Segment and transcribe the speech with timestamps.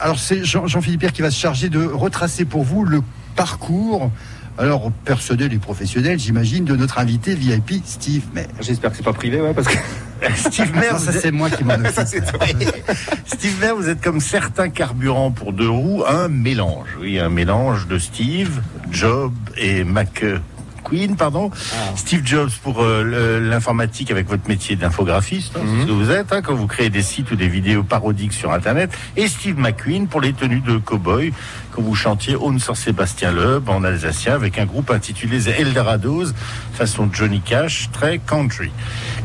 [0.00, 3.02] alors c'est Jean- Jean-Philippe Pierre qui va se charger de retracer pour vous le
[3.36, 4.10] parcours,
[4.58, 8.48] alors personnel et professionnel, j'imagine, de notre invité VIP Steve Maire.
[8.60, 9.76] J'espère que c'est pas privé, ouais, parce que
[10.36, 11.94] Steve Maire, ça c'est moi qui m'en occupe.
[13.26, 16.88] Steve Maire, vous êtes comme certains carburants pour deux roues, un mélange.
[17.00, 18.60] Oui, un mélange de Steve,
[18.90, 19.84] Job et
[21.16, 21.50] Pardon.
[21.72, 21.96] Ah.
[21.96, 26.32] Steve Jobs pour euh, l'informatique avec votre métier d'infographiste, hein, c'est ce que vous êtes,
[26.32, 28.90] hein, quand vous créez des sites ou des vidéos parodiques sur Internet.
[29.16, 31.32] Et Steve McQueen pour les tenues de cow-boy,
[31.72, 36.32] quand vous chantiez Own sur Sébastien Loeb en alsacien avec un groupe intitulé The Eldorados,
[36.72, 38.70] façon Johnny Cash, très country.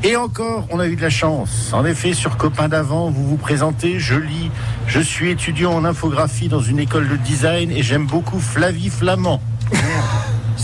[0.04, 1.72] Et encore, on a eu de la chance.
[1.74, 4.52] En effet, sur Copain d'avant, vous vous présentez, je lis,
[4.88, 9.42] je suis étudiant en infographie dans une école de design et j'aime beaucoup Flavie Flamand.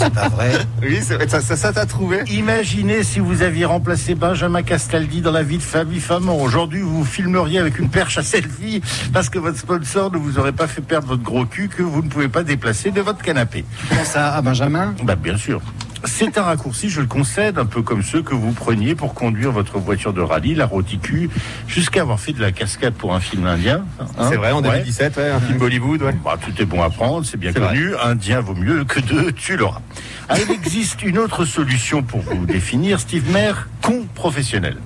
[0.01, 0.51] C'est pas vrai.
[0.81, 5.43] Oui, ça, ça, ça t'a trouvé Imaginez si vous aviez remplacé Benjamin Castaldi dans la
[5.43, 6.37] vie de Flavie Flamand.
[6.39, 8.81] Aujourd'hui, vous vous filmeriez avec une perche à selfie
[9.13, 12.01] parce que votre sponsor ne vous aurait pas fait perdre votre gros cul que vous
[12.01, 13.63] ne pouvez pas déplacer de votre canapé.
[13.89, 14.95] Pense à, à Benjamin?
[15.03, 15.61] Bah, bien sûr.
[16.03, 19.51] C'est un raccourci, je le concède, un peu comme ceux que vous preniez pour conduire
[19.51, 21.29] votre voiture de rallye, la Roticu,
[21.67, 23.85] jusqu'à avoir fait de la cascade pour un film indien.
[23.99, 24.05] hein.
[24.29, 24.69] C'est vrai, en Ouais.
[24.69, 26.15] 2017, ouais, un film Bollywood, ouais.
[26.23, 27.93] Bah, tout est bon à prendre, c'est bien connu.
[28.03, 29.81] Indien vaut mieux que deux, tu l'auras.
[30.27, 34.77] Ah, il existe une autre solution pour vous définir, Steve Maire, con professionnel.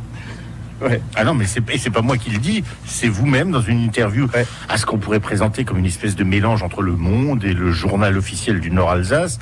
[0.82, 1.02] Ouais.
[1.16, 4.28] Ah non, mais c'est c'est pas moi qui le dis, c'est vous-même dans une interview
[4.34, 4.46] Ouais.
[4.68, 7.72] à ce qu'on pourrait présenter comme une espèce de mélange entre le Monde et le
[7.72, 9.40] journal officiel du Nord Alsace.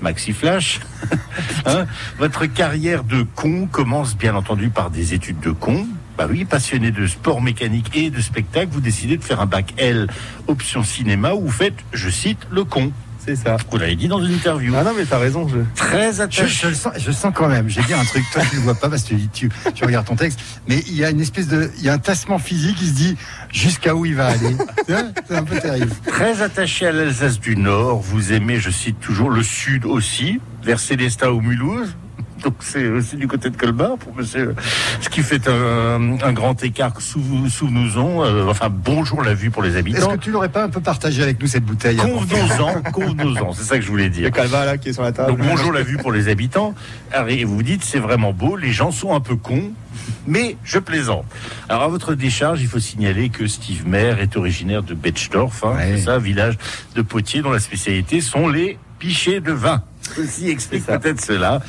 [0.00, 0.80] Maxi Flash.
[1.66, 1.86] Hein?
[2.18, 5.86] Votre carrière de con commence bien entendu par des études de con.
[6.18, 9.72] Bah oui, passionné de sport mécanique et de spectacle, vous décidez de faire un bac
[9.78, 10.08] L
[10.48, 12.90] option cinéma où vous faites, je cite, le con.
[13.24, 13.56] C'est ça.
[13.70, 14.74] Vous l'avez dit dans une interview.
[14.76, 15.46] Ah non, mais t'as raison.
[15.46, 15.58] Je...
[15.76, 16.48] Très attaché.
[16.48, 17.68] je le sens, je sens quand même.
[17.68, 18.24] Je vais dire un truc.
[18.32, 19.48] Toi, tu le vois pas parce que tu,
[19.80, 20.40] regardes ton texte.
[20.68, 22.94] Mais il y a une espèce de, il y a un tassement physique qui se
[22.94, 23.16] dit
[23.52, 24.56] jusqu'à où il va aller.
[25.28, 25.92] C'est un peu terrible.
[26.06, 30.80] Très attaché à l'Alsace du Nord, vous aimez, je cite toujours, le Sud aussi, vers
[30.80, 31.94] Célestin ou Mulhouse.
[32.42, 34.54] Donc c'est aussi du côté de Colmar pour monsieur.
[35.00, 39.50] Ce qui fait un, un grand écart sous, sous nous euh, enfin bonjour la vue
[39.50, 40.16] pour les Est-ce habitants.
[40.16, 43.76] que tu l'aurais pas un peu partagé avec nous cette bouteille Convenons-en, convenons-en, c'est ça
[43.76, 44.28] que je voulais Il y dire.
[44.28, 45.36] a Calva là qui est sur la table.
[45.36, 46.74] Donc bonjour la vue pour les habitants.
[47.12, 49.70] Alors, Et vous vous dites c'est vraiment beau, les gens sont un peu cons,
[50.26, 51.24] mais je plaisante.
[51.68, 55.76] Alors à votre décharge, il faut signaler que Steve Maire est originaire de Betchdorf, hein,
[55.76, 55.92] Ouais.
[55.96, 56.58] c'est ça, village
[56.96, 59.82] de potier dont la spécialité sont les pichets de vin.
[60.16, 61.60] Ceci explique peut-être cela.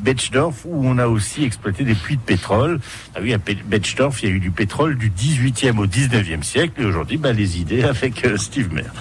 [0.00, 2.80] Betchdorf, où on a aussi exploité des puits de pétrole.
[3.14, 6.80] Ah oui, à Betchdorf, il y a eu du pétrole du 18e au 19e siècle,
[6.82, 8.92] et aujourd'hui, bah, les idées avec euh, Steve Maire.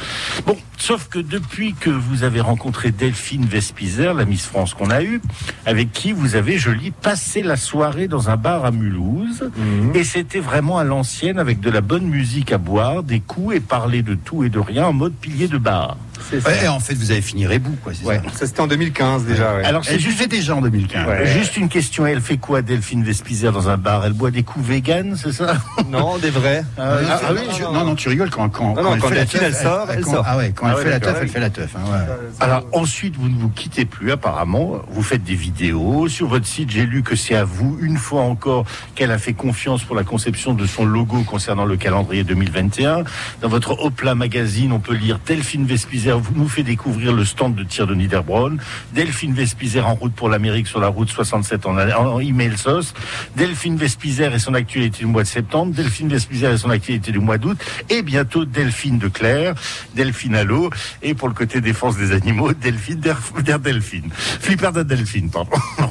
[0.45, 5.01] Bon, sauf que depuis que vous avez rencontré Delphine Vespizer, la Miss France qu'on a
[5.03, 5.21] eue,
[5.65, 9.91] avec qui vous avez, je lis, passé la soirée dans un bar à Mulhouse, Mhm.
[9.95, 13.59] et c'était vraiment à l'ancienne, avec de la bonne musique à boire, des coups et
[13.59, 15.97] parler de tout et de rien en mode pilier de bar.
[16.29, 16.49] C'est ça.
[16.49, 17.93] Ouais, en fait, vous avez fini rebou, quoi.
[18.03, 19.55] Ouais, ça ça c'était en 2015 déjà.
[19.55, 19.63] Ouais.
[19.65, 21.07] Alors, Elle c'est juste déjà en 2015.
[21.07, 21.25] Ouais.
[21.27, 24.05] Juste une question, elle fait quoi Delphine Vespizer dans un bar?
[24.05, 25.57] Elle boit des coups véganes, c'est ça?
[25.89, 26.63] Non, des vrais.
[26.77, 29.01] Ah, Ah, ah ah oui, je- non, non, tu rigoles quand, quand, Non, non, elle
[29.01, 30.25] quand fait la teuf, elle sort, elle quand- sort.
[30.27, 31.75] Ah ouais, quand Ah elle ouais, fait la teuf, elle fait la teuf.
[31.75, 32.15] hein, ouais.
[32.39, 34.81] Alors ensuite, vous ne vous quittez plus apparemment.
[34.91, 36.07] Vous faites des vidéos.
[36.07, 38.65] Sur votre site, j'ai lu que c'est à vous, une fois encore,
[38.95, 43.03] qu'elle a fait confiance pour la conception de son logo concernant le calendrier 2021.
[43.41, 47.63] Dans votre Opla magazine, on peut lire Delphine Vespizer nous fait découvrir le stand de
[47.63, 48.59] tir de Niederbronn.
[48.93, 52.93] Delphine Vespizer en route pour l'Amérique sur la route 67 en, en email sauce.
[53.35, 55.73] Delphine Vespizer et son actualité du mois de septembre.
[55.73, 57.57] Delphine Vespizer et son actualité du mois d'août.
[57.89, 59.55] Et bientôt Delphine de Claire,
[59.95, 60.69] Delphine Allo.
[61.01, 63.17] Et pour le côté défense des animaux, Delphine der,
[63.59, 64.09] Delphine.
[64.13, 65.51] Flipper de Delphine, pardon.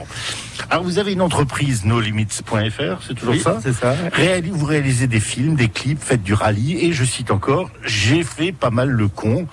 [0.70, 3.94] Alors vous avez une entreprise nolimits.fr, c'est toujours Oui, ça c'est ça.
[4.52, 8.52] Vous réalisez des films, des clips, faites du rallye et je cite encore, j'ai fait
[8.52, 9.46] pas mal le con.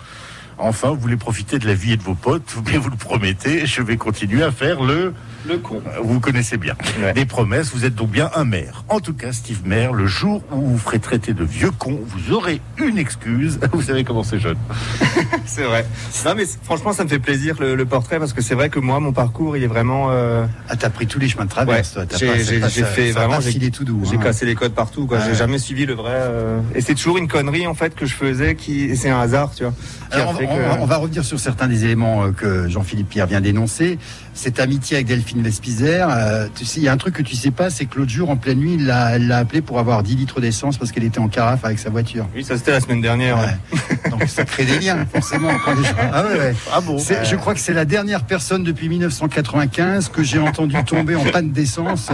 [0.57, 3.65] Enfin, vous voulez profiter de la vie et de vos potes, mais vous le promettez,
[3.65, 5.13] je vais continuer à faire le...
[5.47, 5.79] Le con.
[6.01, 6.73] Vous connaissez bien.
[6.99, 7.13] Ouais.
[7.13, 8.83] Des promesses, vous êtes donc bien un maire.
[8.89, 12.33] En tout cas, Steve Maire, le jour où vous ferez traiter de vieux con, vous
[12.33, 13.59] aurez une excuse.
[13.71, 14.57] Vous savez comment c'est jeune.
[15.45, 15.85] C'est vrai.
[16.25, 18.79] Non, mais franchement, ça me fait plaisir le, le portrait parce que c'est vrai que
[18.79, 20.07] moi, mon parcours, il est vraiment.
[20.09, 22.17] euh, Ah, t'as pris tous les chemins de traverse, Ouais, toi.
[22.19, 24.01] T'as j'ai- fait ça a vraiment, j'ai- tout doux.
[24.09, 24.21] J'ai hein.
[24.23, 25.19] cassé les codes partout, quoi.
[25.19, 25.23] Ouais.
[25.27, 26.13] J'ai jamais suivi le vrai.
[26.15, 28.85] euh, Et c'est toujours une connerie, en fait, que je faisais qui.
[28.85, 29.73] et c'est un hasard, tu vois.
[30.11, 33.09] Alors, on, va- on va- on va revenir sur certains des éléments euh, que Jean-Philippe
[33.09, 33.97] Pierre vient d'énoncer.
[34.33, 37.35] Cette amitié avec Delphine Vespizer, euh, tu sais, il y a un truc que tu
[37.35, 39.79] sais pas, c'est que l'autre jour, en pleine nuit, il l'a elle l'a appelé pour
[39.79, 42.27] avoir 10 litres d'essence parce qu'elle était en carafe avec sa voiture.
[42.35, 43.37] Oui, ça c'était la semaine dernière.
[43.37, 43.79] Ouais.
[44.09, 45.51] Donc ça crée des liens, forcément.
[45.63, 46.55] quand les gens- Ah ouais, ouais.
[46.73, 50.75] Ah bon C'est- Je crois que c'est la dernière personne depuis 1995 que j'ai entendu
[50.83, 52.09] tomber en panne d'essence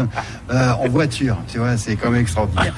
[0.52, 1.38] euh, en voiture.
[1.52, 2.74] Tu vois, c'est quand même extraordinaire.